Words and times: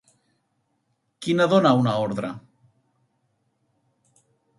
Quina 1.25 1.45
dona 1.51 1.73
una 1.81 1.93
ordre? 2.05 2.31